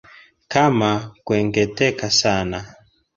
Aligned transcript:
Kama 0.51 0.91
kwekweteka 1.25 2.07
sana 2.19 2.59